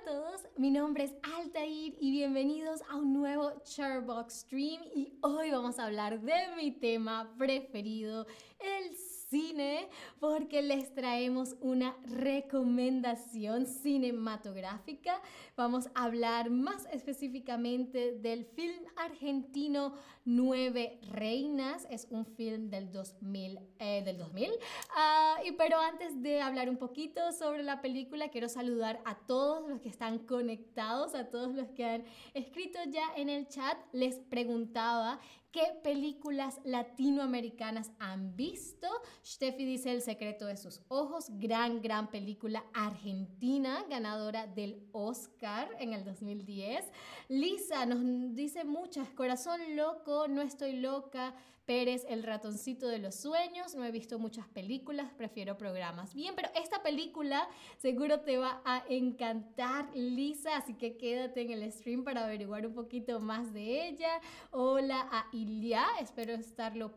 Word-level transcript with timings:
a 0.00 0.04
todos, 0.04 0.46
mi 0.56 0.70
nombre 0.70 1.04
es 1.04 1.14
Altair 1.36 1.94
y 2.00 2.10
bienvenidos 2.10 2.80
a 2.88 2.96
un 2.96 3.12
nuevo 3.12 3.52
Charbox 3.64 4.40
Stream 4.40 4.80
y 4.94 5.18
hoy 5.20 5.50
vamos 5.50 5.78
a 5.78 5.86
hablar 5.86 6.20
de 6.20 6.54
mi 6.56 6.70
tema 6.70 7.34
preferido, 7.36 8.26
el 8.60 8.96
cine 9.30 9.88
porque 10.18 10.60
les 10.60 10.92
traemos 10.92 11.56
una 11.60 11.96
recomendación 12.04 13.66
cinematográfica. 13.66 15.22
Vamos 15.56 15.88
a 15.94 16.04
hablar 16.04 16.50
más 16.50 16.86
específicamente 16.92 18.18
del 18.18 18.44
film 18.44 18.84
argentino 18.96 19.94
Nueve 20.24 20.98
Reinas. 21.12 21.86
Es 21.90 22.08
un 22.10 22.26
film 22.26 22.70
del 22.70 22.90
2000. 22.90 23.58
Eh, 23.78 24.02
del 24.04 24.18
2000. 24.18 24.50
Ah, 24.96 25.36
y, 25.44 25.52
pero 25.52 25.78
antes 25.80 26.20
de 26.20 26.42
hablar 26.42 26.68
un 26.68 26.76
poquito 26.76 27.32
sobre 27.32 27.62
la 27.62 27.80
película, 27.80 28.28
quiero 28.28 28.48
saludar 28.48 29.00
a 29.04 29.14
todos 29.14 29.68
los 29.68 29.80
que 29.80 29.88
están 29.88 30.18
conectados, 30.18 31.14
a 31.14 31.30
todos 31.30 31.54
los 31.54 31.68
que 31.68 31.84
han 31.84 32.04
escrito 32.34 32.78
ya 32.88 33.14
en 33.16 33.28
el 33.28 33.48
chat. 33.48 33.78
Les 33.92 34.16
preguntaba 34.16 35.20
¿Qué 35.52 35.80
películas 35.82 36.60
latinoamericanas 36.62 37.90
han 37.98 38.36
visto? 38.36 38.86
Steffi 39.26 39.64
dice 39.64 39.90
El 39.90 40.00
secreto 40.00 40.46
de 40.46 40.56
sus 40.56 40.80
ojos, 40.86 41.26
gran, 41.40 41.82
gran 41.82 42.08
película 42.08 42.62
argentina, 42.72 43.84
ganadora 43.90 44.46
del 44.46 44.86
Oscar 44.92 45.68
en 45.80 45.92
el 45.92 46.04
2010. 46.04 46.84
Lisa 47.28 47.84
nos 47.84 48.00
dice 48.36 48.62
muchas, 48.62 49.10
Corazón 49.10 49.60
loco, 49.74 50.28
No 50.28 50.40
estoy 50.40 50.76
loca, 50.76 51.34
Pérez, 51.66 52.04
El 52.08 52.22
ratoncito 52.22 52.88
de 52.88 52.98
los 52.98 53.14
sueños. 53.14 53.74
No 53.74 53.84
he 53.84 53.90
visto 53.90 54.18
muchas 54.18 54.48
películas, 54.48 55.12
prefiero 55.16 55.56
programas. 55.56 56.14
Bien, 56.14 56.34
pero 56.34 56.48
esta 56.54 56.82
película 56.82 57.48
seguro 57.78 58.20
te 58.20 58.38
va 58.38 58.60
a 58.64 58.84
encantar, 58.88 59.88
Lisa, 59.94 60.56
así 60.56 60.74
que 60.74 60.96
quédate 60.96 61.42
en 61.42 61.50
el 61.52 61.72
stream 61.72 62.04
para 62.04 62.24
averiguar 62.24 62.66
un 62.66 62.74
poquito 62.74 63.20
más 63.20 63.52
de 63.52 63.88
ella. 63.88 64.20
Hola 64.50 65.08
a 65.12 65.26
Ilia, 65.32 65.86
espero 66.00 66.34
estarlo 66.34 66.92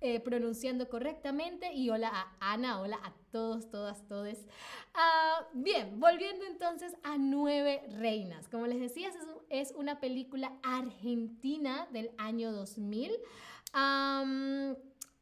eh, 0.00 0.20
pronunciando 0.20 0.88
correctamente. 0.88 1.72
Y 1.72 1.90
hola 1.90 2.10
a 2.12 2.52
Ana, 2.52 2.80
hola 2.80 3.00
a 3.02 3.12
todos, 3.32 3.68
todas, 3.68 4.06
todes. 4.06 4.46
Ah, 4.94 5.44
bien, 5.54 5.98
volviendo 5.98 6.44
entonces 6.44 6.96
a 7.02 7.18
Nueve 7.18 7.82
Reinas. 7.90 8.48
Como 8.48 8.68
les 8.68 8.78
decía, 8.78 9.10
es 9.48 9.72
una 9.76 9.98
película 9.98 10.52
argentina 10.62 11.88
del 11.90 12.12
año 12.16 12.52
2000 12.52 13.10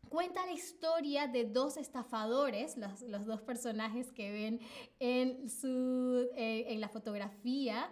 cuenta 0.08 0.47
la 0.47 0.52
historia 0.52 1.27
de 1.27 1.44
dos 1.44 1.77
estafadores, 1.77 2.77
los, 2.77 3.27
dos 3.27 3.41
personajes 3.42 4.12
que 4.12 4.30
ven 4.30 4.61
en, 4.98 5.50
su, 5.50 6.28
eh, 6.36 6.64
en 6.69 6.80
la 6.80 6.89
fotografía, 6.89 7.91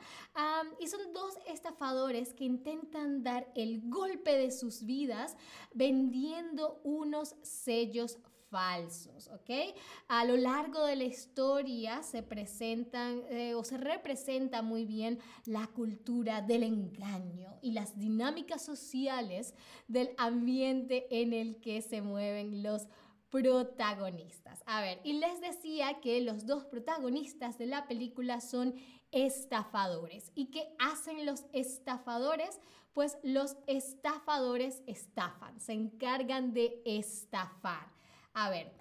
y 0.80 0.86
son 0.86 1.12
dos 1.12 1.34
estafadores 1.46 2.32
que 2.32 2.44
intentan 2.44 3.22
dar 3.22 3.50
el 3.54 3.82
golpe 3.90 4.36
de 4.38 4.50
sus 4.50 4.84
vidas 4.84 5.36
vendiendo 5.72 6.80
unos 6.84 7.36
sellos 7.42 8.18
falsos, 8.54 9.28
¿ok? 9.34 9.74
A 10.06 10.24
lo 10.24 10.36
largo 10.36 10.84
de 10.84 10.94
la 10.94 11.02
historia 11.02 12.04
se 12.04 12.22
presentan 12.22 13.20
eh, 13.28 13.52
o 13.56 13.64
se 13.64 13.78
representa 13.78 14.62
muy 14.62 14.84
bien 14.84 15.18
la 15.44 15.66
cultura 15.66 16.40
del 16.40 16.62
engaño 16.62 17.58
y 17.62 17.72
las 17.72 17.98
dinámicas 17.98 18.64
sociales 18.64 19.54
del 19.88 20.10
ambiente 20.18 21.08
en 21.10 21.32
el 21.32 21.56
que 21.56 21.82
se 21.82 22.00
mueven 22.00 22.62
los 22.62 22.86
protagonistas. 23.28 24.62
A 24.66 24.80
ver, 24.82 25.00
y 25.02 25.14
les 25.14 25.40
decía 25.40 25.98
que 26.00 26.20
los 26.20 26.46
dos 26.46 26.64
protagonistas 26.64 27.58
de 27.58 27.66
la 27.66 27.88
película 27.88 28.40
son 28.40 28.76
estafadores. 29.10 30.30
¿Y 30.36 30.52
qué 30.52 30.76
hacen 30.78 31.26
los 31.26 31.44
estafadores? 31.52 32.60
Pues 32.92 33.18
los 33.24 33.56
estafadores 33.66 34.84
estafan, 34.86 35.58
se 35.58 35.72
encargan 35.72 36.52
de 36.52 36.80
estafar. 36.84 37.93
A 38.36 38.50
ver, 38.50 38.72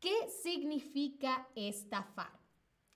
¿qué 0.00 0.28
significa 0.42 1.48
estafar? 1.54 2.38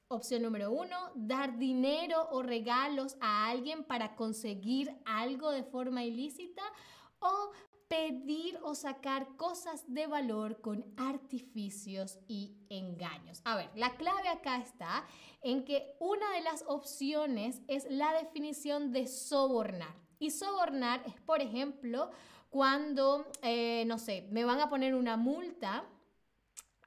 Opción 0.08 0.42
número 0.42 0.70
uno, 0.70 1.10
dar 1.14 1.56
dinero 1.56 2.28
o 2.32 2.42
regalos 2.42 3.16
a 3.18 3.48
alguien 3.48 3.82
para 3.82 4.14
conseguir 4.14 4.94
algo 5.06 5.50
de 5.50 5.64
forma 5.64 6.04
ilícita 6.04 6.62
o 7.18 7.52
pedir 7.88 8.58
o 8.62 8.74
sacar 8.74 9.36
cosas 9.36 9.84
de 9.86 10.06
valor 10.06 10.60
con 10.60 10.84
artificios 10.98 12.18
y 12.28 12.58
engaños. 12.68 13.40
A 13.44 13.56
ver, 13.56 13.70
la 13.74 13.96
clave 13.96 14.28
acá 14.28 14.58
está 14.58 15.06
en 15.40 15.64
que 15.64 15.96
una 15.98 16.30
de 16.32 16.42
las 16.42 16.62
opciones 16.68 17.62
es 17.68 17.90
la 17.90 18.12
definición 18.12 18.92
de 18.92 19.06
sobornar. 19.06 19.94
Y 20.18 20.30
sobornar 20.30 21.02
es, 21.06 21.18
por 21.22 21.40
ejemplo, 21.40 22.10
cuando, 22.50 23.26
eh, 23.42 23.84
no 23.86 23.98
sé, 23.98 24.28
me 24.30 24.44
van 24.44 24.60
a 24.60 24.68
poner 24.68 24.94
una 24.94 25.16
multa 25.16 25.88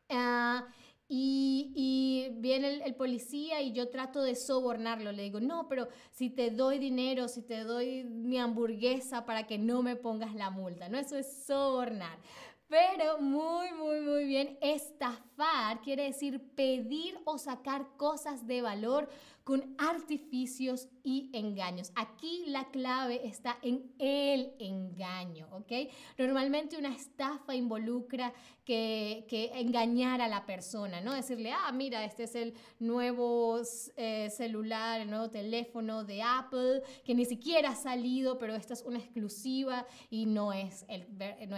Ah, 0.09 0.67
y, 1.07 2.29
viene 2.37 2.83
el, 2.83 2.95
policía 2.95 3.61
y 3.61 3.73
yo 3.73 3.89
trato 3.89 4.21
de 4.23 4.35
sobornarlo. 4.35 5.11
Le 5.11 5.23
digo, 5.23 5.39
no, 5.39 5.67
pero 5.67 5.87
si 6.11 6.29
te 6.29 6.49
doy 6.49 6.79
dinero, 6.79 7.27
si 7.27 7.41
te 7.43 7.63
doy 7.63 8.03
mi 8.03 8.37
hamburguesa 8.39 9.25
para 9.25 9.45
que 9.45 9.57
no 9.57 9.83
me 9.83 9.95
pongas 9.95 10.33
la 10.33 10.49
multa, 10.49 10.89
¿no? 10.89 10.97
Eso 10.97 11.17
es 11.17 11.45
sobornar. 11.45 12.17
Pero 12.67 13.19
muy, 13.19 13.71
muy, 13.73 14.01
muy 14.01 14.25
bien, 14.25 14.57
estafar 14.59 15.81
quiere 15.81 16.05
decir 16.05 16.41
pedir 16.55 17.19
o 17.23 17.37
sacar 17.37 17.95
cosas 17.95 18.47
de 18.47 18.63
valor 18.63 19.07
con 19.45 19.75
artificios 19.77 20.89
y 21.03 21.29
engaños. 21.31 21.91
Aquí 21.95 22.45
la 22.47 22.65
clave 22.71 23.27
está 23.27 23.59
en 23.61 23.93
el 23.99 24.53
engaño, 24.57 25.47
¿ok? 25.51 25.71
Normalmente 26.17 26.77
una 26.77 26.93
estafa 26.93 27.53
involucra 27.53 28.33
que, 28.65 29.27
que 29.29 29.51
engañar 29.53 30.19
a 30.19 30.27
la 30.27 30.47
persona, 30.47 30.99
¿no? 30.99 31.13
Decirle, 31.13 31.51
ah, 31.51 31.71
mira, 31.71 32.03
este 32.03 32.23
es 32.23 32.33
el 32.33 32.55
nuevo 32.79 33.61
eh, 33.97 34.31
celular, 34.31 34.99
el 35.01 35.11
nuevo 35.11 35.29
teléfono 35.29 36.03
de 36.03 36.23
Apple, 36.23 36.81
que 37.03 37.13
ni 37.13 37.25
siquiera 37.25 37.69
ha 37.69 37.75
salido, 37.75 38.39
pero 38.39 38.55
esta 38.55 38.73
es 38.73 38.81
una 38.81 38.97
exclusiva 38.97 39.85
y 40.09 40.25
no 40.25 40.53
es, 40.53 40.85
el, 40.87 41.05
no 41.47 41.55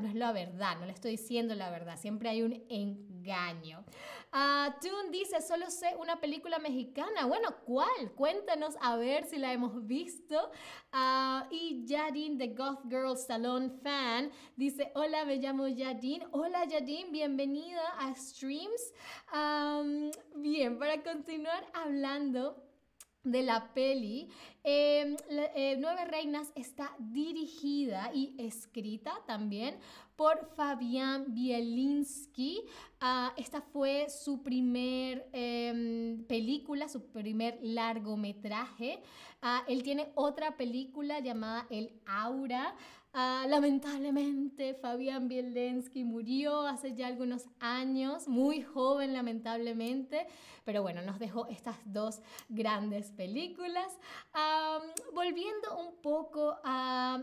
no 0.00 0.08
es 0.08 0.14
la 0.14 0.32
verdad, 0.32 0.78
no 0.80 0.86
le 0.86 0.92
estoy 0.92 1.12
diciendo 1.12 1.54
la 1.54 1.70
verdad, 1.70 1.96
siempre 1.96 2.28
hay 2.28 2.42
un 2.42 2.60
engaño. 2.68 3.84
Uh, 4.32 5.10
dice, 5.10 5.40
solo 5.42 5.68
sé 5.70 5.96
una 5.98 6.20
película 6.20 6.60
mexicana 6.60 7.26
bueno, 7.26 7.48
¿cuál? 7.64 8.12
Cuéntanos 8.14 8.76
a 8.80 8.96
ver 8.96 9.24
si 9.24 9.38
la 9.38 9.52
hemos 9.52 9.84
visto. 9.86 10.50
Ah, 10.92 11.48
y 11.50 11.84
Yadin, 11.84 12.38
The 12.38 12.48
Goth 12.48 12.84
Girl 12.88 13.16
Salon 13.16 13.80
fan, 13.82 14.30
dice, 14.56 14.92
hola, 14.94 15.24
me 15.24 15.36
llamo 15.36 15.66
Yadin. 15.66 16.22
Hola 16.30 16.64
Yadin, 16.64 17.10
bienvenida 17.10 17.82
a 17.98 18.14
Streams. 18.14 18.92
bien, 20.36 20.78
para 20.78 21.02
continuar 21.02 21.66
hablando 21.74 22.70
de 23.24 23.42
la 23.42 23.74
peli, 23.74 24.28
em, 24.62 25.16
eh, 25.28 25.76
Nueve 25.78 26.04
Reinas 26.06 26.52
está 26.54 26.94
dirigida 26.98 28.10
y 28.14 28.34
escrita 28.38 29.12
también 29.26 29.78
por 30.20 30.50
Fabián 30.54 31.32
Bielinski. 31.32 32.66
Ah, 33.00 33.32
esta 33.38 33.62
fue 33.62 34.10
su 34.10 34.42
primer 34.42 35.26
em, 35.32 36.24
película, 36.24 36.90
su 36.90 37.06
primer 37.06 37.58
largometraje. 37.62 39.02
Ah, 39.40 39.64
él 39.66 39.82
tiene 39.82 40.12
otra 40.14 40.58
película 40.58 41.20
llamada 41.20 41.66
El 41.70 41.98
Aura. 42.04 42.76
Ah, 43.12 43.44
lamentablemente, 43.48 44.74
Fabián 44.74 45.26
Bielinski 45.26 46.04
murió 46.04 46.60
hace 46.60 46.94
ya 46.94 47.08
algunos 47.08 47.48
años, 47.58 48.28
muy 48.28 48.62
joven 48.62 49.12
lamentablemente, 49.12 50.28
pero 50.64 50.82
bueno, 50.82 51.02
nos 51.02 51.18
dejó 51.18 51.48
estas 51.48 51.76
dos 51.84 52.22
grandes 52.48 53.10
películas. 53.10 53.98
volviendo 55.12 55.76
un 55.78 55.96
poco 56.00 56.56
a, 56.62 57.20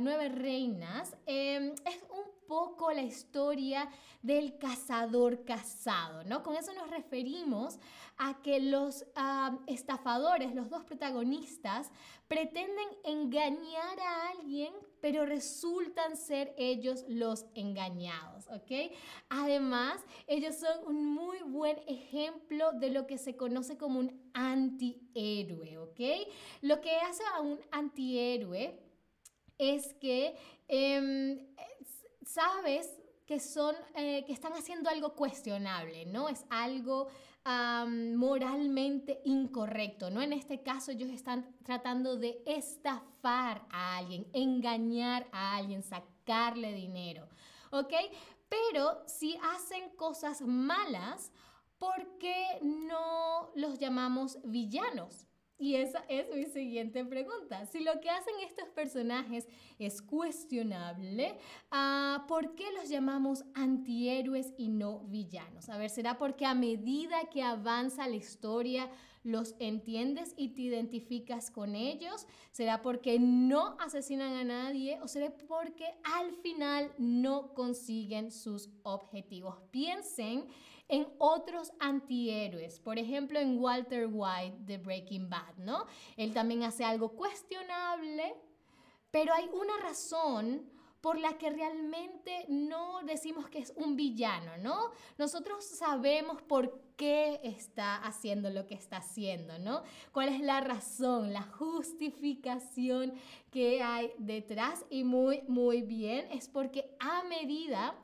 Nueve 0.00 0.30
Reinas, 0.30 1.14
em, 1.26 1.72
es 1.84 2.02
un 2.10 2.36
poco 2.48 2.90
la 2.92 3.02
historia 3.02 3.90
del 4.22 4.56
cazador 4.56 5.44
casado, 5.44 6.24
¿no? 6.24 6.42
Con 6.42 6.56
eso 6.56 6.72
nos 6.72 6.88
referimos 6.88 7.78
a 8.16 8.40
que 8.42 8.60
los 8.60 9.04
estafadores, 9.66 10.54
los 10.54 10.70
dos 10.70 10.84
protagonistas, 10.84 11.90
pretenden 12.28 12.88
engañar 13.04 14.00
a 14.00 14.28
alguien, 14.30 14.72
pero 15.00 15.26
resultan 15.26 16.16
ser 16.16 16.54
ellos 16.56 17.04
los 17.08 17.46
engañados, 17.54 18.46
¿ok? 18.48 18.92
Además, 19.28 20.02
ellos 20.26 20.56
son 20.56 20.86
un 20.86 21.06
muy 21.06 21.38
buen 21.42 21.78
ejemplo 21.86 22.72
de 22.72 22.90
lo 22.90 23.06
que 23.06 23.18
se 23.18 23.36
conoce 23.36 23.76
como 23.76 23.98
un 23.98 24.30
antihéroe, 24.34 25.78
¿ok? 25.78 26.00
Lo 26.62 26.80
que 26.80 26.96
hace 26.96 27.22
a 27.34 27.40
un 27.40 27.60
antihéroe 27.70 28.78
es 29.58 29.94
que 29.94 30.36
em, 30.68 31.46
sabes 32.24 33.00
que 33.26 33.40
son, 33.40 33.74
eh, 33.96 34.24
que 34.24 34.32
están 34.32 34.52
haciendo 34.52 34.88
algo 34.88 35.14
cuestionable, 35.14 36.06
¿no? 36.06 36.28
Es 36.28 36.44
algo 36.48 37.08
moralmente 37.88 39.20
incorrecto, 39.24 40.10
¿no? 40.10 40.20
En 40.20 40.32
este 40.32 40.62
caso 40.62 40.90
ellos 40.90 41.10
están 41.10 41.54
tratando 41.62 42.16
de 42.16 42.42
estafar 42.44 43.64
a 43.70 43.96
alguien, 43.98 44.26
engañar 44.32 45.28
a 45.30 45.56
alguien, 45.56 45.82
sacarle 45.82 46.72
dinero, 46.72 47.28
¿ok? 47.70 47.92
Pero 48.48 49.02
si 49.06 49.38
hacen 49.54 49.90
cosas 49.96 50.40
malas, 50.40 51.32
¿por 51.78 52.18
qué 52.18 52.58
no 52.62 53.50
los 53.54 53.78
llamamos 53.78 54.38
villanos? 54.44 55.26
Y 55.58 55.76
esa 55.76 56.04
es 56.08 56.26
mi 56.34 56.44
siguiente 56.44 57.02
pregunta. 57.04 57.64
Si 57.66 57.80
lo 57.80 57.98
que 58.00 58.10
hacen 58.10 58.34
estos 58.46 58.68
personajes 58.68 59.48
es 59.78 60.02
cuestionable, 60.02 61.38
ah, 61.70 62.26
¿por 62.28 62.54
qué 62.54 62.64
los 62.72 62.90
llamamos 62.90 63.44
antihéroes 63.54 64.52
y 64.58 64.68
no 64.68 65.00
villanos? 65.06 65.70
A 65.70 65.78
ver, 65.78 65.88
¿será 65.88 66.18
porque 66.18 66.44
a 66.44 66.54
medida 66.54 67.30
que 67.32 67.42
avanza 67.42 68.06
la 68.06 68.16
historia 68.16 68.90
los 69.22 69.56
entiendes 69.58 70.34
y 70.36 70.50
te 70.50 70.62
identificas 70.62 71.50
con 71.50 71.74
ellos? 71.74 72.26
¿Será 72.52 72.82
porque 72.82 73.18
no 73.18 73.76
asesinan 73.80 74.34
a 74.34 74.44
nadie 74.44 75.00
o 75.00 75.08
será 75.08 75.34
porque 75.48 75.86
al 76.04 76.32
final 76.32 76.92
no 76.98 77.54
consiguen 77.54 78.30
sus 78.30 78.68
objetivos? 78.82 79.56
Piensen 79.70 80.44
en 80.88 81.08
otros 81.18 81.72
antihéroes, 81.80 82.80
por 82.80 82.98
ejemplo 82.98 83.38
en 83.38 83.58
Walter 83.58 84.08
White 84.10 84.58
de 84.60 84.78
Breaking 84.78 85.28
Bad, 85.28 85.56
¿no? 85.58 85.86
Él 86.16 86.32
también 86.32 86.62
hace 86.62 86.84
algo 86.84 87.10
cuestionable, 87.10 88.34
pero 89.10 89.34
hay 89.34 89.48
una 89.52 89.76
razón 89.78 90.70
por 91.00 91.18
la 91.18 91.38
que 91.38 91.50
realmente 91.50 92.46
no 92.48 93.00
decimos 93.04 93.48
que 93.48 93.60
es 93.60 93.72
un 93.76 93.94
villano, 93.94 94.56
¿no? 94.58 94.90
Nosotros 95.18 95.64
sabemos 95.64 96.42
por 96.42 96.80
qué 96.96 97.38
está 97.44 97.96
haciendo 97.96 98.50
lo 98.50 98.66
que 98.66 98.74
está 98.74 98.96
haciendo, 98.96 99.56
¿no? 99.58 99.82
¿Cuál 100.12 100.30
es 100.30 100.40
la 100.40 100.60
razón, 100.60 101.32
la 101.32 101.42
justificación 101.42 103.14
que 103.52 103.82
hay 103.84 104.12
detrás? 104.18 104.84
Y 104.90 105.04
muy, 105.04 105.42
muy 105.46 105.82
bien, 105.82 106.26
es 106.32 106.48
porque 106.48 106.96
a 106.98 107.22
medida 107.24 107.94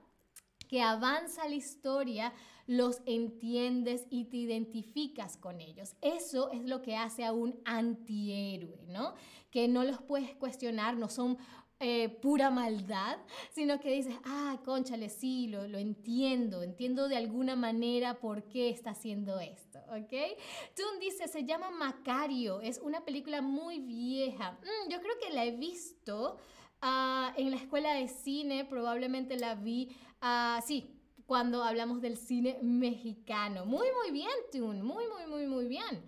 que 0.72 0.80
avanza 0.80 1.46
la 1.46 1.54
historia, 1.54 2.32
los 2.66 3.02
entiendes 3.04 4.06
y 4.08 4.24
te 4.24 4.38
identificas 4.38 5.36
con 5.36 5.60
ellos. 5.60 5.96
Eso 6.00 6.50
es 6.50 6.64
lo 6.64 6.80
que 6.80 6.96
hace 6.96 7.26
a 7.26 7.32
un 7.32 7.60
antihéroe, 7.66 8.86
¿no? 8.88 9.12
Que 9.50 9.68
no 9.68 9.84
los 9.84 10.00
puedes 10.00 10.34
cuestionar, 10.34 10.96
no 10.96 11.10
son 11.10 11.36
eh, 11.78 12.08
pura 12.08 12.48
maldad, 12.48 13.18
sino 13.50 13.80
que 13.80 13.92
dices, 13.92 14.14
ah, 14.24 14.62
conchale, 14.64 15.10
sí, 15.10 15.48
lo, 15.48 15.68
lo, 15.68 15.76
entiendo, 15.76 16.62
entiendo 16.62 17.06
de 17.06 17.18
alguna 17.18 17.54
manera 17.54 18.18
por 18.18 18.44
qué 18.44 18.70
está 18.70 18.92
haciendo 18.92 19.40
esto, 19.40 19.78
¿ok? 19.90 20.38
Tun 20.74 21.00
dice, 21.00 21.28
se 21.28 21.44
llama 21.44 21.70
Macario, 21.70 22.62
es 22.62 22.78
una 22.78 23.04
película 23.04 23.42
muy 23.42 23.80
vieja. 23.80 24.52
Mm, 24.52 24.90
yo 24.90 25.02
creo 25.02 25.18
que 25.20 25.34
la 25.34 25.44
he 25.44 25.50
visto 25.50 26.38
uh, 26.82 27.38
en 27.38 27.50
la 27.50 27.56
escuela 27.56 27.92
de 27.92 28.08
cine, 28.08 28.64
probablemente 28.64 29.36
la 29.36 29.54
vi, 29.54 29.94
uh, 30.22 30.62
sí, 30.66 30.98
cuando 31.26 31.62
hablamos 31.62 32.00
del 32.00 32.16
cine 32.16 32.58
mexicano. 32.62 33.66
Muy, 33.66 33.88
muy 34.00 34.10
bien, 34.10 34.32
Tun, 34.50 34.82
muy, 34.82 35.06
muy, 35.08 35.26
muy, 35.26 35.46
muy 35.46 35.66
bien 35.66 36.02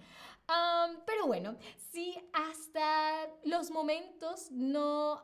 pero 1.07 1.27
bueno, 1.27 1.57
si 1.91 2.17
hasta 2.33 3.29
los 3.45 3.71
momentos 3.71 4.51
no 4.51 5.23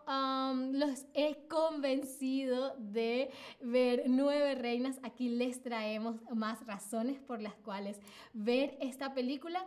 los 0.72 1.06
he 1.14 1.46
convencido 1.48 2.74
de 2.78 3.30
ver 3.60 4.04
Nueve 4.06 4.54
Reinas, 4.54 4.98
aquí 5.02 5.28
les 5.28 5.62
traemos 5.62 6.16
más 6.34 6.64
razones 6.66 7.20
por 7.20 7.42
las 7.42 7.54
cuales 7.56 8.00
ver 8.32 8.76
esta 8.80 9.12
película. 9.14 9.66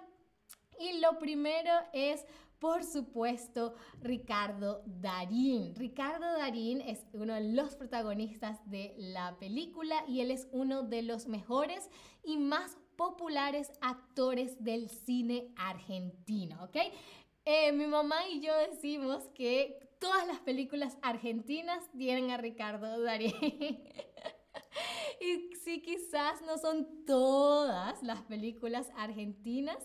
Y 0.79 0.99
lo 0.99 1.19
primero 1.19 1.71
es 1.93 2.25
por 2.63 2.85
supuesto, 2.85 3.75
Ricardo 3.99 4.83
Darín. 4.85 5.75
Ricardo 5.75 6.25
Darín 6.37 6.79
es 6.79 7.05
uno 7.11 7.33
de 7.33 7.51
los 7.51 7.75
protagonistas 7.75 8.57
de 8.71 8.95
la 8.97 9.37
película 9.37 10.05
y 10.07 10.21
él 10.21 10.31
es 10.31 10.47
uno 10.53 10.81
de 10.81 11.01
los 11.01 11.27
mejores 11.27 11.89
y 12.23 12.37
más 12.37 12.77
populares 12.95 13.69
actores 13.81 14.63
del 14.63 14.87
cine 14.87 15.51
argentino, 15.57 16.63
¿ok? 16.63 16.77
Eh, 17.43 17.73
mi 17.73 17.85
mamá 17.85 18.29
y 18.29 18.39
yo 18.39 18.57
decimos 18.71 19.25
que 19.35 19.77
todas 19.99 20.25
las 20.25 20.39
películas 20.39 20.97
argentinas 21.01 21.83
tienen 21.91 22.31
a 22.31 22.37
Ricardo 22.37 23.01
Darín. 23.01 23.33
y 25.19 25.55
sí, 25.55 25.81
quizás 25.81 26.41
no 26.41 26.57
son 26.57 27.05
todas 27.05 28.01
las 28.03 28.21
películas 28.23 28.91
argentinas, 28.95 29.77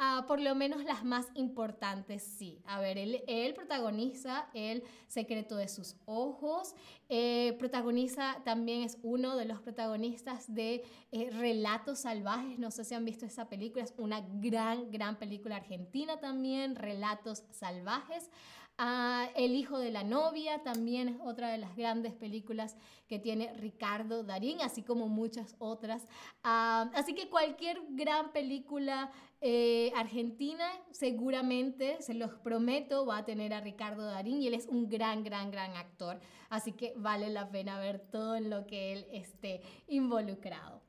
uh, 0.00 0.26
por 0.26 0.40
lo 0.40 0.54
menos 0.54 0.84
las 0.84 1.04
más 1.04 1.26
importantes 1.34 2.22
sí. 2.22 2.60
A 2.66 2.80
ver, 2.80 2.98
él, 2.98 3.22
él 3.26 3.54
protagoniza 3.54 4.48
El 4.54 4.82
secreto 5.08 5.56
de 5.56 5.68
sus 5.68 5.96
ojos, 6.04 6.74
eh, 7.08 7.54
protagoniza, 7.58 8.42
también 8.44 8.82
es 8.82 8.98
uno 9.02 9.36
de 9.36 9.44
los 9.44 9.60
protagonistas 9.60 10.52
de 10.52 10.84
eh, 11.12 11.30
Relatos 11.30 12.00
Salvajes, 12.00 12.58
no 12.58 12.70
sé 12.70 12.84
si 12.84 12.94
han 12.94 13.04
visto 13.04 13.26
esa 13.26 13.48
película, 13.48 13.84
es 13.84 13.94
una 13.96 14.20
gran, 14.20 14.90
gran 14.90 15.18
película 15.18 15.56
argentina 15.56 16.18
también, 16.20 16.76
Relatos 16.76 17.44
Salvajes. 17.50 18.30
Ah, 18.78 19.30
el 19.36 19.54
hijo 19.54 19.78
de 19.78 19.90
la 19.90 20.04
novia 20.04 20.62
también 20.62 21.08
es 21.08 21.16
otra 21.24 21.48
de 21.48 21.56
las 21.56 21.74
grandes 21.76 22.12
películas 22.12 22.76
que 23.08 23.18
tiene 23.18 23.54
Ricardo 23.54 24.22
Darín, 24.22 24.60
como 24.82 25.08
muchas 25.08 25.54
otras. 25.58 26.06
Así 26.42 27.14
que 27.14 27.28
cualquier 27.28 27.80
gran 27.90 28.32
película 28.32 29.10
eh, 29.40 29.92
argentina 29.94 30.66
seguramente, 30.90 32.00
se 32.00 32.14
los 32.14 32.32
prometo, 32.34 33.06
va 33.06 33.18
a 33.18 33.24
tener 33.24 33.52
a 33.52 33.60
Ricardo 33.60 34.04
Darín 34.04 34.42
y 34.42 34.46
él 34.46 34.54
es 34.54 34.66
un 34.66 34.88
gran, 34.88 35.24
gran, 35.24 35.50
gran 35.50 35.76
actor. 35.76 36.20
Así 36.48 36.72
que 36.72 36.94
vale 36.96 37.30
la 37.30 37.50
pena 37.50 37.78
ver 37.78 37.98
todo 37.98 38.36
en 38.36 38.50
lo 38.50 38.66
que 38.66 38.92
él 38.92 39.06
esté 39.12 39.60
involucrado. 39.88 40.82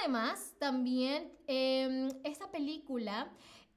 Además, 0.00 0.54
también 0.58 1.32
eh, 1.46 2.08
esta 2.24 2.50
película 2.50 3.30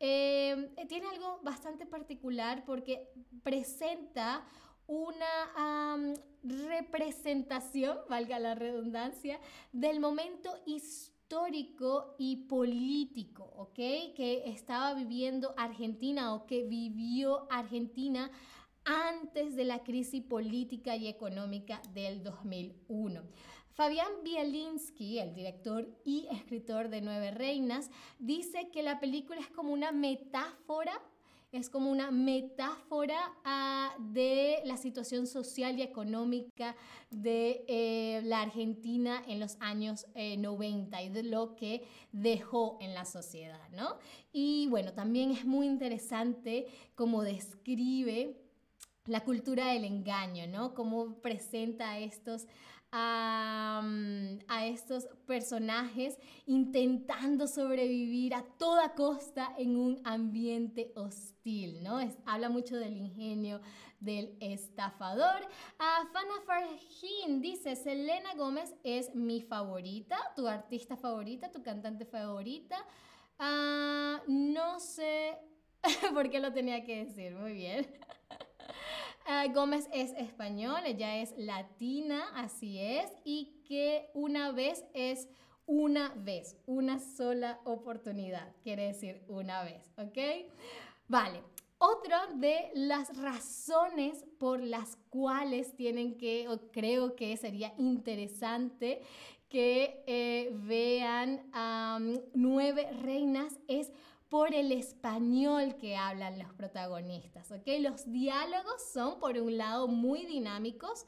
Em, 0.03 0.73
tiene 0.87 1.05
algo 1.09 1.39
bastante 1.43 1.85
particular 1.85 2.65
porque 2.65 3.07
presenta 3.43 4.43
una 4.87 6.13
representación, 6.43 7.97
valga 8.09 8.39
la 8.39 8.55
redundancia, 8.55 9.39
del 9.71 9.99
momento 9.99 10.57
histórico 10.65 12.15
y 12.17 12.47
político, 12.47 13.51
¿ok? 13.55 13.75
Que 14.15 14.43
estaba 14.45 14.93
viviendo 14.93 15.53
Argentina 15.57 16.33
o 16.33 16.45
que 16.45 16.63
vivió 16.63 17.47
Argentina 17.49 18.31
antes 18.83 19.55
de 19.55 19.63
la 19.63 19.83
crisis 19.83 20.23
política 20.23 20.95
y 20.95 21.07
económica 21.07 21.81
del 21.93 22.23
2001. 22.23 23.21
Fabián 23.73 24.11
Bielinski, 24.23 25.19
el 25.19 25.33
director 25.33 25.87
y 26.03 26.27
escritor 26.31 26.89
de 26.89 27.01
Nueve 27.01 27.31
Reinas, 27.31 27.89
dice 28.19 28.69
que 28.71 28.83
la 28.83 28.99
película 28.99 29.39
es 29.39 29.49
como 29.49 29.71
una 29.71 29.91
metáfora 29.91 30.91
es 31.51 31.69
como 31.69 31.91
una 31.91 32.11
metáfora 32.11 33.33
ah, 33.43 33.93
de 33.99 34.61
la 34.63 34.77
situación 34.77 35.27
social 35.27 35.77
y 35.77 35.81
económica 35.81 36.75
de 37.09 37.65
eh, 37.67 38.21
la 38.23 38.41
Argentina 38.41 39.21
en 39.27 39.39
los 39.39 39.57
años 39.59 40.05
90 40.15 41.01
eh, 41.01 41.05
y 41.05 41.09
de 41.09 41.23
lo 41.23 41.55
que 41.55 41.83
dejó 42.11 42.77
en 42.79 42.93
la 42.93 43.03
sociedad, 43.05 43.69
¿no? 43.71 43.97
Y 44.31 44.67
bueno, 44.69 44.93
también 44.93 45.31
es 45.31 45.45
muy 45.45 45.67
interesante 45.67 46.67
cómo 46.95 47.21
describe 47.21 48.37
la 49.05 49.25
cultura 49.25 49.67
del 49.73 49.83
engaño, 49.83 50.47
¿no? 50.47 50.73
Cómo 50.73 51.15
presenta 51.21 51.97
estos 51.99 52.47
a, 52.91 53.81
estos 54.65 55.07
personajes 55.25 56.17
intentando 56.45 57.47
sobrevivir 57.47 58.35
a 58.35 58.43
toda 58.43 58.93
costa 58.93 59.53
en 59.57 59.75
un 59.75 60.01
ambiente 60.03 60.91
hostil, 60.95 61.81
¿no? 61.83 61.99
habla 62.25 62.49
mucho 62.49 62.77
del 62.77 62.95
ingenio 62.95 63.59
del 63.99 64.35
estafador. 64.39 65.47
a 65.79 66.05
Fana 66.11 66.41
Farhin 66.45 67.41
dice, 67.41 67.75
Selena 67.75 68.33
Gómez 68.35 68.75
es 68.83 69.15
mi 69.15 69.41
favorita, 69.41 70.17
tu 70.35 70.47
artista 70.47 70.95
favorita, 70.95 71.51
tu 71.51 71.63
cantante 71.63 72.05
favorita. 72.05 72.77
Ah, 73.39 74.21
no 74.27 74.79
sé 74.79 75.37
por 76.13 76.29
qué 76.29 76.39
lo 76.39 76.53
tenía 76.53 76.83
que 76.83 77.05
decir, 77.05 77.33
muy 77.35 77.53
bien. 77.53 77.87
Ah, 79.25 79.45
Gómez 79.53 79.87
es 79.93 80.11
español, 80.13 80.81
ella 80.85 81.17
es 81.17 81.33
latina, 81.37 82.23
así 82.35 82.79
es, 82.79 83.11
y 83.23 83.61
que 83.67 84.09
una 84.13 84.51
vez 84.51 84.83
es 84.93 85.29
una 85.65 86.13
vez, 86.17 86.57
una 86.65 86.99
sola 86.99 87.59
oportunidad, 87.63 88.53
quiere 88.63 88.87
decir 88.87 89.23
una 89.27 89.63
vez, 89.63 89.91
¿ok? 89.97 90.17
Vale, 91.07 91.41
Otra 91.77 92.27
de 92.35 92.69
las 92.75 93.15
razones 93.17 94.23
por 94.37 94.61
las 94.61 94.97
cuales 95.09 95.75
tienen 95.75 96.17
que, 96.17 96.47
o 96.47 96.69
creo 96.71 97.15
que 97.15 97.35
sería 97.37 97.73
interesante 97.77 99.01
que 99.49 100.03
eh, 100.05 100.51
vean 100.53 101.49
Nueve 102.33 102.87
Reinas 103.01 103.59
es 103.67 103.91
por 104.31 104.55
el 104.55 104.71
español 104.71 105.75
que 105.75 105.97
hablan 105.97 106.39
los 106.39 106.53
protagonistas, 106.53 107.51
¿ok? 107.51 107.67
Los 107.81 108.09
diálogos 108.09 108.81
son, 108.93 109.19
por 109.19 109.37
un 109.37 109.57
lado, 109.57 109.89
muy 109.89 110.25
dinámicos, 110.25 111.05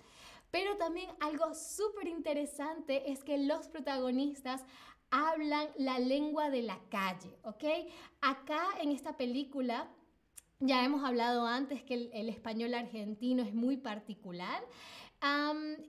pero 0.51 0.75
también 0.75 1.09
algo 1.21 1.55
súper 1.55 2.09
interesante 2.09 3.09
es 3.13 3.23
que 3.23 3.37
los 3.37 3.69
protagonistas 3.69 4.65
hablan 5.09 5.69
la 5.77 5.99
lengua 5.99 6.49
de 6.49 6.63
la 6.63 6.77
calle, 6.89 7.37
¿ok? 7.43 7.63
Acá 8.19 8.61
en 8.81 8.91
esta 8.91 9.15
película 9.15 9.87
ya 10.59 10.83
hemos 10.83 11.05
hablado 11.05 11.47
antes 11.47 11.81
que 11.81 12.09
el, 12.11 12.27
español 12.27 12.73
argentino 12.73 13.41
es 13.41 13.53
muy 13.53 13.77
particular. 13.77 14.61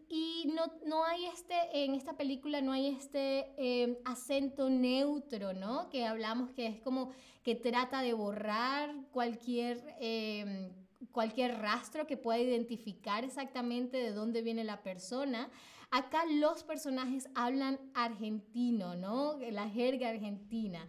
Y 0.08 0.52
no, 0.54 0.66
no, 0.86 1.04
hay 1.04 1.26
este, 1.26 1.54
en 1.72 1.94
esta 1.94 2.16
película 2.16 2.60
no 2.60 2.72
hay 2.72 2.86
este 2.86 3.46
em, 3.56 3.96
acento 4.04 4.70
neutro, 4.70 5.52
¿no? 5.52 5.88
Que 5.90 6.06
hablamos 6.06 6.50
que 6.50 6.66
es 6.66 6.80
como 6.80 7.10
que 7.42 7.56
trata 7.56 8.00
de 8.02 8.12
borrar 8.12 8.94
cualquier 9.10 9.96
em, 9.98 10.70
cualquier 11.10 11.58
rastro 11.58 12.06
que 12.06 12.16
pueda 12.16 12.38
identificar 12.38 13.24
exactamente 13.24 13.96
de 13.96 14.12
dónde 14.12 14.42
viene 14.42 14.64
la 14.64 14.82
persona. 14.82 15.50
Acá 15.90 16.24
los 16.26 16.64
personajes 16.64 17.28
hablan 17.34 17.78
argentino, 17.94 18.94
¿no? 18.96 19.38
La 19.50 19.68
jerga 19.68 20.10
argentina. 20.10 20.86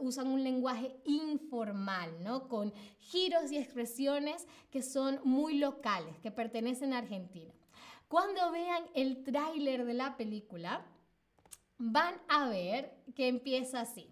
Usan 0.00 0.28
un 0.28 0.42
lenguaje 0.42 0.96
informal, 1.04 2.10
¿no? 2.22 2.48
Con 2.48 2.72
giros 2.98 3.50
y 3.52 3.56
expresiones 3.56 4.46
que 4.70 4.82
son 4.82 5.20
muy 5.24 5.58
locales, 5.58 6.18
que 6.20 6.30
pertenecen 6.30 6.92
a 6.92 6.98
Argentina. 6.98 7.52
Cuando 8.08 8.50
vean 8.50 8.84
el 8.94 9.22
tráiler 9.22 9.84
de 9.84 9.94
la 9.94 10.16
película, 10.16 10.84
van 11.78 12.14
a 12.28 12.48
ver 12.48 12.96
que 13.14 13.28
empieza 13.28 13.80
así. 13.80 14.10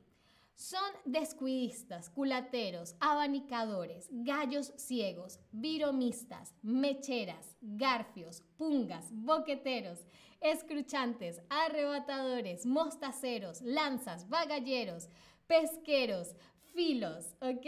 Son 0.57 0.91
descuidistas, 1.05 2.09
culateros, 2.09 2.97
abanicadores, 2.99 4.09
gallos 4.11 4.73
ciegos, 4.79 5.39
viromistas, 5.53 6.55
mecheras, 6.63 7.55
garfios, 7.61 8.43
pungas, 8.57 9.11
boqueteros, 9.13 10.07
escruchantes, 10.41 11.43
arrebatadores, 11.51 12.65
mostaceros, 12.65 13.61
lanzas, 13.61 14.31
bagalleros, 14.31 15.11
pesqueros, 15.47 16.35
filos, 16.73 17.35
¿ok? 17.41 17.67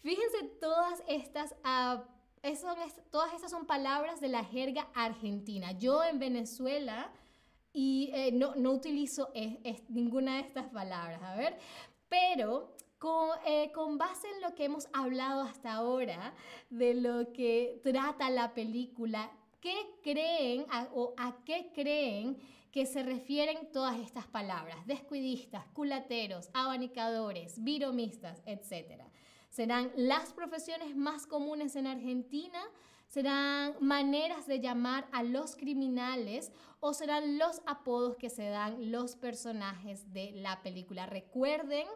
Fíjense 0.00 0.44
todas 0.60 1.02
estas... 1.08 1.52
Uh, 1.64 2.00
todas 3.10 3.34
estas 3.34 3.50
son 3.50 3.66
palabras 3.66 4.18
de 4.20 4.28
la 4.28 4.44
jerga 4.44 4.88
argentina. 4.94 5.72
Yo 5.72 6.02
en 6.04 6.18
Venezuela 6.18 7.12
y 7.72 8.10
eh, 8.14 8.32
no, 8.32 8.54
no, 8.54 8.72
utilizo 8.72 9.30
ninguna 9.88 10.36
de 10.36 10.40
estas 10.40 10.68
palabras. 10.68 11.20
A 11.22 11.34
ver, 11.36 11.58
pero 12.10 12.74
eh, 13.46 13.72
con, 13.72 13.96
base 13.96 14.28
en 14.28 14.42
lo 14.42 14.54
que 14.54 14.66
hemos 14.66 14.86
hablado 14.92 15.40
hasta 15.40 15.72
ahora, 15.72 16.34
de 16.68 16.92
lo 16.92 17.32
que 17.32 17.80
trata 17.82 18.28
la 18.28 18.52
película, 18.52 19.30
¿qué 19.62 19.74
creen 20.02 20.66
o 20.92 21.14
a 21.16 21.38
qué 21.46 21.72
creen 21.74 22.36
que 22.70 22.84
se 22.84 23.02
refieren 23.02 23.72
todas 23.72 23.98
estas 23.98 24.26
palabras? 24.26 24.86
Descuidistas, 24.86 25.64
culateros, 25.72 26.50
abanicadores, 26.52 27.64
viromistas, 27.64 28.42
etc. 28.44 29.02
¿Serán 29.48 29.90
las 29.96 30.34
profesiones 30.34 30.94
más 30.94 31.26
comunes 31.26 31.76
en 31.76 31.86
Argentina? 31.86 32.60
¿Serán 33.06 33.76
maneras 33.80 34.46
de 34.46 34.60
llamar 34.60 35.08
a 35.10 35.22
los 35.22 35.56
criminales 35.56 36.52
o 36.80 36.92
serán 36.92 37.38
los 37.38 37.62
apodos 37.66 38.16
que 38.16 38.28
se 38.28 38.44
dan 38.44 38.92
los 38.92 39.16
personajes 39.16 40.12
de 40.12 40.32
la 40.32 40.62
película? 40.62 41.06
Recuerden 41.06 41.88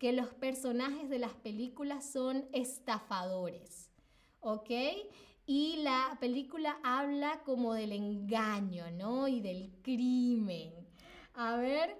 que 0.00 0.12
los 0.12 0.32
personajes 0.32 1.10
de 1.10 1.18
las 1.18 1.34
películas 1.34 2.10
son 2.10 2.48
estafadores, 2.52 3.90
¿ok? 4.40 4.70
Y 5.44 5.76
la 5.82 6.16
película 6.18 6.78
habla 6.82 7.42
como 7.44 7.74
del 7.74 7.92
engaño, 7.92 8.90
¿no? 8.92 9.28
Y 9.28 9.42
del 9.42 9.70
crimen. 9.82 10.72
A 11.34 11.56
ver, 11.56 11.96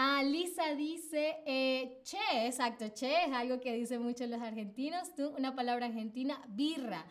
Ah, 0.00 0.22
Lisa 0.22 0.76
dice, 0.76 1.38
eh, 1.44 2.00
che, 2.04 2.46
exacto, 2.46 2.86
che 2.94 3.24
es 3.24 3.32
algo 3.32 3.58
que 3.58 3.72
dicen 3.72 4.00
muchos 4.00 4.28
los 4.28 4.40
argentinos, 4.40 5.12
tú, 5.16 5.34
una 5.36 5.56
palabra 5.56 5.86
argentina, 5.86 6.40
birra. 6.46 7.04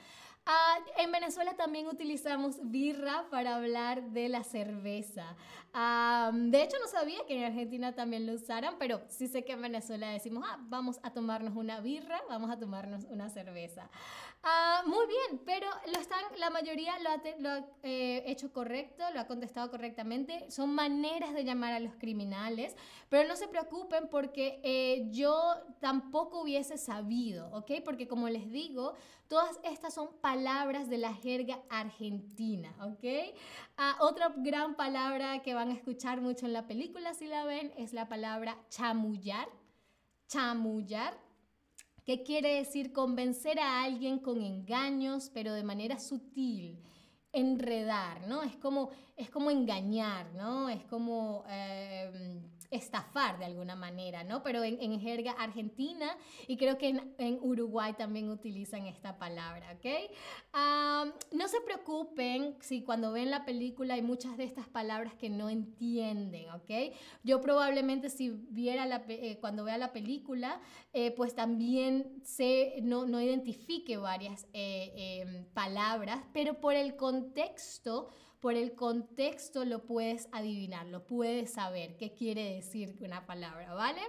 Ah, 0.50 0.80
en 0.98 1.12
Venezuela 1.12 1.58
también 1.58 1.88
utilizamos 1.88 2.56
birra 2.63 3.25
para 3.30 3.58
hablar 3.58 4.12
de 4.12 4.30
la 4.30 4.46
cerveza. 4.46 5.36
Ah, 5.74 6.32
de 6.34 6.63
hecho, 6.63 6.77
no 6.80 6.88
sabía 6.88 7.20
que 7.27 7.38
en 7.38 7.44
Argentina 7.44 7.94
también 7.94 8.25
lo 8.25 8.32
usaran, 8.32 8.75
pero 8.80 9.01
sí 9.10 9.27
sé 9.27 9.44
que 9.44 9.51
en 9.51 9.62
Venezuela 9.62 10.10
decimos, 10.10 10.46
ah, 10.48 10.58
vamos 10.62 11.01
a 11.04 11.12
tomarnos 11.12 11.54
una 11.58 11.82
birra, 11.82 12.22
vamos 12.30 12.50
a 12.50 12.58
tomarnos 12.58 13.04
una 13.10 13.30
cerveza. 13.30 13.89
Ah, 14.42 14.84
muy 14.86 15.06
bien, 15.06 15.42
pero 15.46 15.68
lo 15.92 16.00
están, 16.00 16.24
la 16.38 16.50
mayoría 16.50 16.98
lo 17.00 17.10
ha, 17.10 17.66
eh, 17.84 18.24
hecho 18.25 18.54
correcto, 18.54 19.04
lo 19.13 19.20
ha 19.20 19.27
contestado 19.27 19.70
correctamente. 19.70 20.50
Son 20.50 20.74
maneras 20.74 21.34
de 21.34 21.44
llamar 21.44 21.74
a 21.74 21.82
los 21.82 21.94
criminales, 21.96 22.74
pero 23.10 23.27
no 23.27 23.36
se 23.36 23.50
preocupen 23.50 24.08
porque 24.10 24.62
eh, 24.63 25.08
yo 25.12 25.36
tampoco 25.82 26.42
hubiese 26.42 26.77
sabido, 26.77 27.50
¿ok? 27.51 27.84
Porque 27.84 28.08
como 28.08 28.30
les 28.30 28.50
digo, 28.50 28.94
todas 29.27 29.60
estas 29.63 29.94
son 29.94 30.08
palabras 30.22 30.37
de 30.38 30.98
la 30.98 31.13
jerga 31.13 31.60
argentina, 31.70 32.74
¿ok? 32.82 33.34
Ah, 33.77 33.98
otra 34.01 34.34
gran 34.38 34.75
palabra 34.75 35.41
que 35.41 35.53
van 35.53 35.70
a 35.70 35.74
escuchar 35.74 36.22
mucho 36.22 36.46
en 36.46 36.53
la 36.53 36.67
película, 36.67 37.13
si 37.13 37.25
la 37.27 37.44
ven, 37.44 37.72
es 37.77 37.94
la 37.94 38.08
palabra 38.08 38.58
chamullar. 38.70 39.48
Chamullar 40.27 41.17
¿Qué 42.08 42.24
quiere 42.24 42.56
decir 42.56 42.94
convencer 42.94 43.60
a 43.60 43.84
alguien 43.84 44.20
con 44.20 44.41
engaños, 44.41 45.29
pero 45.34 45.53
de 45.53 45.63
manera 45.63 46.00
sutil? 46.00 46.82
Enredar, 47.34 48.25
¿no? 48.27 48.44
Es 48.44 48.56
como, 48.56 48.91
es 49.17 49.29
como 49.29 49.51
engañar, 49.51 50.34
¿no? 50.34 50.70
Es 50.70 50.86
como... 50.86 51.44
Eh, 51.50 52.39
estafar 52.71 53.39
de 53.39 53.45
alguna 53.45 53.75
manera, 53.75 54.24
¿no? 54.24 54.43
Pero 54.43 54.63
en, 54.63 55.00
jerga 55.00 55.31
argentina 55.31 56.17
y 56.47 56.57
creo 56.57 56.77
que 56.77 57.01
en, 57.17 57.39
Uruguay 57.41 57.93
también 57.93 58.29
utilizan 58.29 58.88
esta 58.88 59.17
palabra, 59.17 59.77
¿ok? 59.77 59.86
no 61.31 61.47
se 61.47 61.62
preocupen 61.62 62.55
si 62.62 62.81
cuando 62.81 63.12
ven 63.12 63.29
la 63.29 63.45
película 63.45 63.93
hay 63.93 64.01
muchas 64.01 64.38
de 64.38 64.43
estas 64.43 64.67
palabras 64.67 65.13
que 65.15 65.29
no 65.29 65.50
entienden, 65.50 66.50
¿ok? 66.51 66.95
Yo 67.24 67.41
probablemente 67.41 68.09
si 68.09 68.29
viera 68.29 68.86
la, 68.86 69.03
eh, 69.07 69.38
cuando 69.39 69.63
vea 69.63 69.77
la 69.77 69.93
película, 69.93 70.62
eh, 70.93 71.12
pues 71.12 71.36
también 71.36 72.21
sé, 72.24 72.79
no, 72.81 73.05
no 73.05 73.21
identifique 73.21 73.97
varias 73.97 74.47
eh, 74.53 75.21
em, 75.21 75.45
palabras, 75.53 76.19
pero 76.33 76.59
por 76.59 76.75
el 76.75 76.95
contexto, 76.95 78.09
por 78.39 78.56
el 78.56 78.75
contexto 78.75 79.65
lo 79.65 79.86
puedes 79.86 80.27
adivinar, 80.32 80.86
lo 80.88 81.06
puedes 81.06 81.53
saber 81.53 81.98
qué 81.98 82.13
quiere 82.13 82.53
decir 82.56 82.96
una 83.01 83.25
palabra, 83.25 83.74
¿vale? 83.74 84.01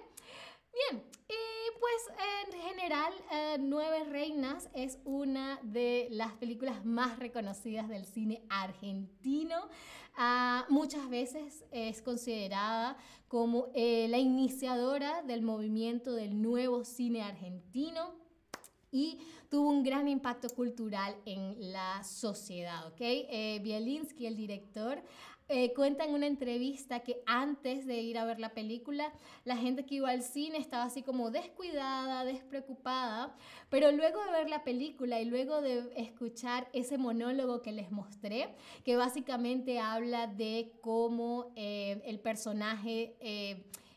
Bien, 0.90 1.02
y 1.28 1.78
pues 1.80 2.18
en 2.47 2.61
general 2.61 3.12
eh, 3.32 3.56
Nueve 3.58 4.04
Reinas 4.04 4.68
es 4.75 4.99
una 5.04 5.58
de 5.62 6.08
las 6.11 6.35
películas 6.35 6.85
más 6.85 7.18
reconocidas 7.18 7.88
del 7.88 8.04
cine 8.04 8.44
argentino. 8.49 9.68
Ah, 10.14 10.66
muchas 10.68 11.08
veces 11.08 11.64
es 11.70 12.02
considerada 12.02 12.97
como 13.28 13.68
eh, 13.75 14.08
la 14.08 14.18
iniciadora 14.18 15.23
del 15.23 15.42
movimiento 15.42 16.12
del 16.12 16.40
nuevo 16.42 16.85
cine 16.85 17.23
argentino 17.23 18.17
y 18.90 19.18
tuvo 19.49 19.71
un 19.71 19.83
gran 19.83 20.09
impacto 20.09 20.49
cultural 20.50 21.16
en 21.25 21.73
la 21.73 22.02
sociedad, 22.04 22.87
¿ok? 22.87 23.00
Eh, 23.00 23.61
Bielinski, 23.62 24.26
el 24.26 24.37
director, 24.37 25.02
eh, 25.50 25.73
cuenta 25.73 26.04
en 26.04 26.12
una 26.12 26.26
entrevista 26.26 27.00
que 27.00 27.23
antes 27.25 27.87
de 27.87 28.02
ir 28.02 28.18
a 28.18 28.26
ver 28.26 28.38
la 28.38 28.52
película, 28.52 29.11
la 29.45 29.57
gente 29.57 29.87
que 29.87 29.95
iba 29.95 30.11
al 30.11 30.23
cine 30.23 30.59
estaba 30.59 30.85
así 30.85 31.02
como 31.02 31.30
descuidada, 31.30 32.26
despreocupada, 32.26 33.35
pero 33.71 33.90
luego 33.90 34.23
de 34.25 34.30
ver 34.33 34.50
la 34.50 34.62
película 34.62 35.23
y 35.23 35.25
luego 35.25 35.62
de 35.62 35.90
escuchar 35.97 36.68
ese 36.75 36.99
monólogo 36.99 37.62
que 37.62 37.73
les 37.73 37.90
mostré, 37.90 38.54
que 38.85 38.97
básicamente 38.97 39.78
habla 39.78 40.26
de 40.26 40.73
cómo 40.80 41.52
eh, 41.57 42.02
el 42.04 42.21
personaje... 42.21 43.16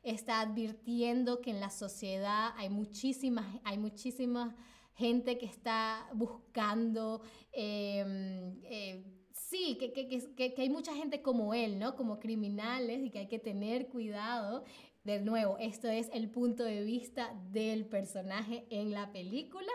Está 0.04 0.42
advirtiendo 0.42 1.42
que 1.42 1.52
en 1.52 1.60
la 1.60 1.70
sociedad 1.70 2.54
hay 2.58 2.72
muchísimas, 2.72 3.46
hay 3.64 3.78
muchísimas 3.78 4.56
gente 4.96 5.38
que 5.38 5.46
está 5.46 6.10
buscando, 6.14 7.22
em, 7.52 8.60
eh, 8.64 9.04
sí, 9.34 9.78
que, 9.80 9.92
que, 9.94 10.08
que, 10.08 10.54
que, 10.54 10.62
hay 10.62 10.70
mucha 10.70 10.94
gente 10.94 11.22
como 11.22 11.54
él, 11.54 11.80
¿no? 11.80 11.96
Como 11.96 12.20
criminales 12.20 13.04
y 13.04 13.10
que 13.10 13.20
hay 13.20 13.28
que 13.28 13.40
tener 13.40 13.88
cuidado. 13.88 14.64
de 15.04 15.20
nuevo, 15.20 15.58
esto 15.60 15.90
es 15.90 16.10
el 16.14 16.30
punto 16.30 16.64
de 16.64 16.84
vista 16.84 17.34
del 17.52 17.88
personaje 17.88 18.68
en 18.70 18.92
la 18.92 19.12
película. 19.12 19.72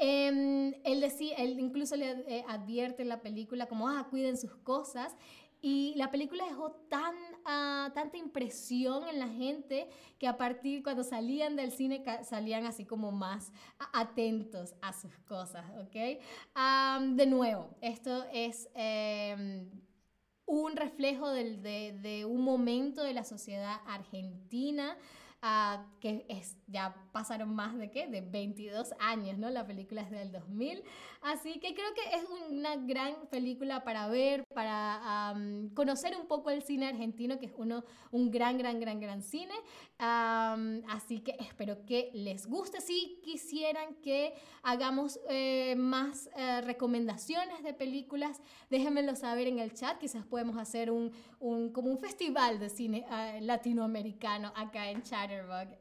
Em, 0.00 0.74
él, 0.84 1.00
decía, 1.00 1.34
él 1.38 1.58
incluso 1.58 1.96
le 1.96 2.10
eh, 2.28 2.44
advierte 2.46 3.02
en 3.02 3.08
la 3.08 3.20
película 3.20 3.66
como, 3.66 3.88
ah, 3.88 4.06
cuiden 4.08 4.36
sus 4.38 4.54
cosas. 4.58 5.16
Y 5.60 5.94
la 5.96 6.10
película 6.10 6.44
dejó 6.44 6.70
tan, 6.88 7.14
uh, 7.14 7.92
tanta 7.92 8.16
impresión 8.16 9.08
en 9.08 9.18
la 9.18 9.28
gente 9.28 9.88
que 10.18 10.28
a 10.28 10.36
partir 10.36 10.82
cuando 10.82 11.02
salían 11.02 11.56
del 11.56 11.72
cine 11.72 12.04
salían 12.22 12.64
así 12.64 12.84
como 12.84 13.10
más 13.10 13.52
atentos 13.92 14.74
a 14.80 14.92
sus 14.92 15.16
cosas, 15.20 15.64
¿ok? 15.78 16.20
De 17.16 17.26
nuevo, 17.26 17.76
esto 17.80 18.24
es 18.32 18.68
eh, 18.74 19.66
un 20.46 20.76
reflejo 20.76 21.28
de 21.30 22.24
un 22.28 22.42
momento 22.42 23.02
de 23.02 23.14
la 23.14 23.24
sociedad 23.24 23.80
argentina 23.86 24.96
que 26.00 26.26
es, 26.28 26.56
ya 26.66 26.94
pasaron 27.12 27.54
más 27.54 27.76
de 27.78 27.90
qué, 27.90 28.08
de 28.08 28.20
22 28.20 28.94
años, 28.98 29.38
¿no? 29.38 29.50
La 29.50 29.66
película 29.66 30.02
es 30.02 30.10
del 30.10 30.32
2000, 30.32 30.82
así 31.22 31.60
que 31.60 31.74
creo 31.74 31.94
que 31.94 32.16
es 32.16 32.24
una 32.50 32.76
gran 32.76 33.14
película 33.30 33.84
para 33.84 34.08
ver, 34.08 34.44
para 34.52 35.34
conocer 35.74 36.16
un 36.16 36.26
poco 36.26 36.50
el 36.50 36.62
cine 36.62 36.88
argentino, 36.88 37.38
que 37.38 37.46
es 37.46 37.52
uno, 37.56 37.84
un 38.10 38.30
gran, 38.30 38.58
gran, 38.58 38.80
gran, 38.80 39.00
gran 39.00 39.22
cine, 39.22 39.54
así 39.98 41.20
que 41.20 41.36
espero 41.38 41.84
que 41.86 42.10
les 42.14 42.46
guste. 42.46 42.80
Si 42.80 43.20
quisieran 43.22 43.94
que 44.02 44.34
hagamos 44.62 45.20
eh, 45.28 45.74
más 45.76 46.28
eh, 46.36 46.60
recomendaciones 46.62 47.62
de 47.62 47.74
películas, 47.74 48.40
déjenmelo 48.70 49.14
saber 49.14 49.46
en 49.46 49.58
el 49.58 49.72
chat, 49.72 49.98
quizás 49.98 50.24
podemos 50.24 50.56
hacer 50.56 50.90
un, 50.90 51.12
un 51.40 51.72
como 51.72 51.90
un 51.90 51.98
festival 51.98 52.58
de 52.58 52.68
cine 52.68 53.06
eh, 53.10 53.40
latinoamericano 53.40 54.52
acá 54.56 54.90
en 54.90 55.02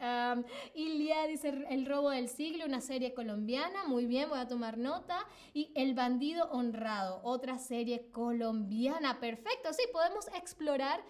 Um, 0.02 0.44
Ilia 0.74 1.26
dice 1.28 1.66
El 1.70 1.86
robo 1.86 2.10
del 2.10 2.28
siglo, 2.28 2.66
una 2.66 2.82
serie 2.82 3.14
colombiana. 3.14 3.86
Muy 3.86 4.06
bien, 4.06 4.30
voy 4.30 4.40
a 4.40 4.48
tomar 4.48 4.78
nota. 4.78 5.26
Y 5.54 5.72
El 5.76 5.94
bandido 5.94 6.50
honrado, 6.52 7.22
otra 7.24 7.58
serie 7.58 8.10
colombiana. 8.12 9.20
Perfecto, 9.20 9.72
sí, 9.74 9.84
podemos 9.92 10.28
explorar. 10.36 11.04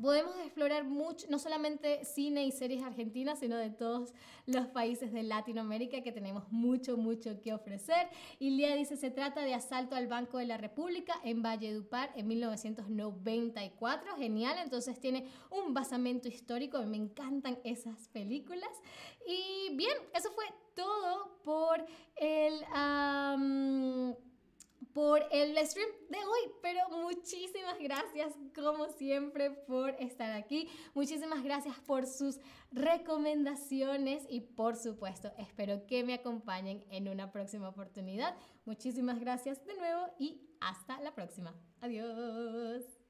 Podemos 0.00 0.34
explorar 0.38 0.84
mucho, 0.84 1.26
no 1.28 1.38
solamente 1.38 2.04
cine 2.04 2.44
y 2.46 2.52
series 2.52 2.82
argentinas, 2.82 3.38
sino 3.40 3.56
de 3.56 3.70
todos 3.70 4.14
los 4.46 4.66
países 4.68 5.12
de 5.12 5.22
Latinoamérica 5.22 6.02
que 6.02 6.12
tenemos 6.12 6.50
mucho, 6.50 6.96
mucho 6.96 7.40
que 7.40 7.52
ofrecer. 7.52 8.08
Ilia 8.38 8.74
dice, 8.74 8.96
se 8.96 9.10
trata 9.10 9.42
de 9.42 9.54
Asalto 9.54 9.94
al 9.94 10.06
Banco 10.06 10.38
de 10.38 10.46
la 10.46 10.56
República 10.56 11.14
en 11.24 11.42
Valledupar 11.42 12.10
en 12.16 12.26
1994. 12.28 14.16
Genial, 14.16 14.56
entonces 14.62 14.98
tiene 14.98 15.26
un 15.50 15.74
basamento 15.74 16.28
histórico, 16.28 16.82
me 16.82 16.96
encantan 16.96 17.58
esas 17.64 18.08
películas. 18.08 18.70
Y 19.26 19.76
bien, 19.76 19.96
eso 20.14 20.30
fue 20.32 20.46
todo 20.74 21.38
por 21.44 21.84
el 22.16 22.64
por 24.94 25.26
el 25.30 25.56
stream 25.66 25.88
de 26.08 26.18
hoy. 26.18 26.52
Pero 26.60 26.88
muchísimas 26.90 27.78
gracias, 27.78 28.32
como 28.54 28.88
siempre, 28.88 29.50
por 29.50 29.90
estar 30.00 30.32
aquí. 30.32 30.68
Muchísimas 30.94 31.42
gracias 31.42 31.78
por 31.80 32.06
sus 32.06 32.38
recomendaciones 32.70 34.24
y, 34.28 34.40
por 34.40 34.76
supuesto, 34.76 35.32
espero 35.38 35.86
que 35.86 36.04
me 36.04 36.14
acompañen 36.14 36.84
en 36.90 37.08
una 37.08 37.32
próxima 37.32 37.68
oportunidad. 37.68 38.36
Muchísimas 38.64 39.20
gracias 39.20 39.64
de 39.66 39.74
nuevo 39.76 40.06
y 40.18 40.40
hasta 40.60 41.00
la 41.00 41.14
próxima. 41.14 41.54
Adiós. 41.80 43.01